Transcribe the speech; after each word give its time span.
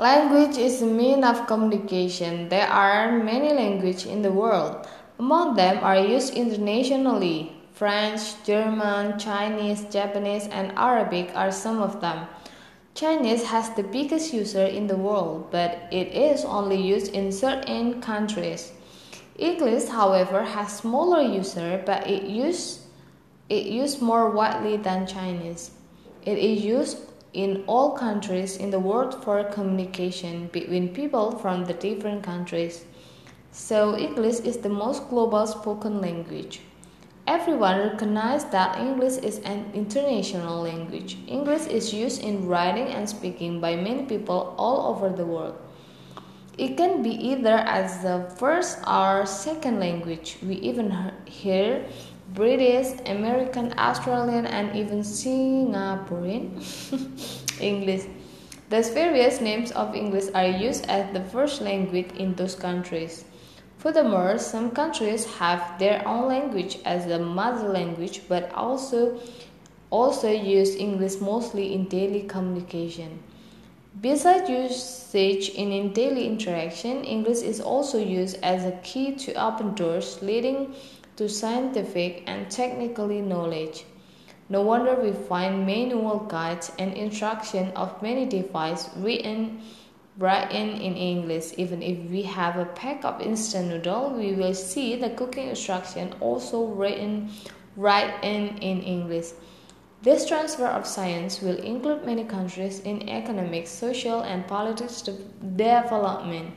Language 0.00 0.58
is 0.58 0.82
a 0.82 0.86
mean 0.86 1.22
of 1.22 1.46
communication. 1.46 2.48
There 2.48 2.66
are 2.66 3.22
many 3.22 3.52
languages 3.52 4.06
in 4.06 4.22
the 4.22 4.32
world. 4.32 4.88
Among 5.20 5.54
them 5.54 5.78
are 5.84 5.96
used 5.96 6.34
internationally. 6.34 7.52
French, 7.74 8.42
German, 8.42 9.20
Chinese, 9.20 9.84
Japanese, 9.84 10.48
and 10.48 10.72
Arabic 10.76 11.30
are 11.36 11.52
some 11.52 11.80
of 11.80 12.00
them. 12.00 12.26
Chinese 12.96 13.44
has 13.44 13.70
the 13.70 13.84
biggest 13.84 14.34
user 14.34 14.64
in 14.64 14.88
the 14.88 14.96
world, 14.96 15.46
but 15.52 15.86
it 15.92 16.08
is 16.08 16.44
only 16.44 16.80
used 16.82 17.12
in 17.12 17.30
certain 17.30 18.00
countries. 18.00 18.72
English, 19.38 19.86
however, 19.86 20.42
has 20.42 20.78
smaller 20.78 21.22
user, 21.22 21.80
but 21.86 22.04
it 22.10 22.24
used 22.24 22.80
it 23.48 23.66
used 23.66 24.02
more 24.02 24.30
widely 24.30 24.76
than 24.76 25.06
Chinese. 25.06 25.70
It 26.26 26.38
is 26.38 26.64
used 26.64 26.98
in 27.34 27.64
all 27.66 27.90
countries 27.90 28.56
in 28.56 28.70
the 28.70 28.78
world 28.78 29.22
for 29.22 29.44
communication 29.44 30.46
between 30.52 30.94
people 30.94 31.32
from 31.32 31.64
the 31.64 31.74
different 31.74 32.22
countries. 32.22 32.84
So 33.50 33.96
English 33.96 34.40
is 34.40 34.58
the 34.58 34.68
most 34.68 35.10
global 35.10 35.46
spoken 35.46 36.00
language. 36.00 36.60
Everyone 37.26 37.78
recognizes 37.78 38.48
that 38.50 38.78
English 38.78 39.18
is 39.18 39.38
an 39.40 39.70
international 39.74 40.62
language. 40.62 41.16
English 41.26 41.66
is 41.66 41.92
used 41.92 42.22
in 42.22 42.46
writing 42.46 42.88
and 42.88 43.08
speaking 43.08 43.60
by 43.60 43.76
many 43.76 44.04
people 44.04 44.54
all 44.56 44.94
over 44.94 45.08
the 45.08 45.26
world. 45.26 45.56
It 46.56 46.76
can 46.76 47.02
be 47.02 47.10
either 47.10 47.56
as 47.66 48.02
the 48.02 48.30
first 48.36 48.78
or 48.86 49.26
second 49.26 49.80
language. 49.80 50.36
We 50.40 50.54
even 50.56 50.94
hear 51.26 51.84
British, 52.32 53.00
American, 53.06 53.74
Australian, 53.76 54.46
and 54.46 54.76
even 54.76 55.00
Singaporean 55.00 56.62
English. 57.60 58.04
Thus, 58.70 58.90
various 58.90 59.40
names 59.40 59.72
of 59.72 59.94
English 59.94 60.30
are 60.34 60.46
used 60.46 60.86
as 60.86 61.12
the 61.12 61.20
first 61.20 61.60
language 61.60 62.12
in 62.16 62.34
those 62.34 62.54
countries. 62.54 63.24
Furthermore, 63.78 64.38
some 64.38 64.70
countries 64.70 65.26
have 65.36 65.78
their 65.78 66.06
own 66.06 66.28
language 66.28 66.78
as 66.84 67.06
the 67.06 67.18
mother 67.18 67.68
language, 67.68 68.22
but 68.28 68.52
also 68.54 69.20
also 69.90 70.30
use 70.30 70.74
English 70.74 71.20
mostly 71.20 71.74
in 71.74 71.84
daily 71.84 72.22
communication. 72.22 73.18
Besides 74.00 74.50
usage 74.50 75.50
in 75.50 75.92
daily 75.92 76.26
interaction, 76.26 77.04
English 77.04 77.42
is 77.42 77.60
also 77.60 77.96
used 77.98 78.38
as 78.42 78.64
a 78.64 78.76
key 78.82 79.14
to 79.14 79.34
open 79.34 79.74
doors 79.74 80.20
leading 80.20 80.74
to 81.14 81.28
scientific 81.28 82.24
and 82.26 82.50
technical 82.50 83.06
knowledge. 83.06 83.84
No 84.48 84.62
wonder 84.62 84.96
we 84.96 85.12
find 85.12 85.64
manual 85.64 86.18
guides 86.18 86.72
and 86.76 86.92
instructions 86.94 87.72
of 87.76 88.02
many 88.02 88.26
devices 88.26 88.90
written 88.96 89.62
written 90.18 90.70
in 90.70 90.96
English. 90.96 91.54
Even 91.56 91.80
if 91.80 91.98
we 92.10 92.22
have 92.22 92.56
a 92.56 92.64
pack 92.64 93.04
of 93.04 93.20
instant 93.20 93.68
noodle, 93.68 94.10
we 94.10 94.32
will 94.34 94.54
see 94.54 94.96
the 94.96 95.10
cooking 95.10 95.48
instruction 95.48 96.12
also 96.18 96.66
written 96.66 97.30
written 97.76 98.58
in 98.58 98.82
English. 98.82 99.30
This 100.04 100.26
transfer 100.26 100.66
of 100.66 100.86
science 100.86 101.40
will 101.40 101.56
include 101.56 102.04
many 102.04 102.24
countries 102.24 102.80
in 102.80 103.08
economic, 103.08 103.66
social, 103.66 104.20
and 104.20 104.46
politics 104.46 105.00
development. 105.00 106.52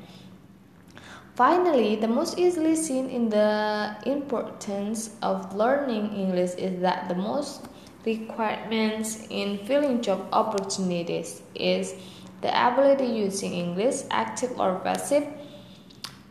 Finally, 1.33 1.95
the 1.95 2.09
most 2.09 2.37
easily 2.37 2.75
seen 2.75 3.09
in 3.09 3.29
the 3.29 3.95
importance 4.05 5.11
of 5.21 5.55
learning 5.55 6.11
English 6.11 6.55
is 6.55 6.81
that 6.81 7.07
the 7.07 7.15
most 7.15 7.63
requirements 8.05 9.25
in 9.29 9.59
filling 9.59 10.01
job 10.01 10.27
opportunities 10.33 11.41
is 11.55 11.95
the 12.41 12.51
ability 12.51 13.05
using 13.05 13.53
English, 13.53 14.03
active 14.11 14.59
or 14.59 14.81
passive. 14.83 15.23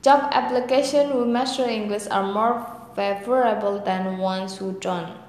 Job 0.02 0.28
application 0.32 1.12
who 1.12 1.24
master 1.24 1.64
English 1.64 2.08
are 2.08 2.30
more 2.30 2.60
favorable 2.94 3.80
than 3.80 4.18
ones 4.18 4.58
who 4.58 4.72
don't. 4.80 5.25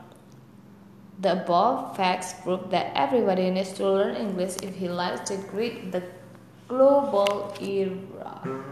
The 1.19 1.41
above 1.41 1.97
facts 1.97 2.33
prove 2.43 2.69
that 2.69 2.91
everybody 2.95 3.49
needs 3.49 3.73
to 3.73 3.89
learn 3.89 4.15
English 4.15 4.57
if 4.61 4.75
he 4.75 4.87
likes 4.87 5.29
to 5.29 5.37
greet 5.37 5.91
the 5.91 6.03
global 6.67 7.53
era. 7.59 8.63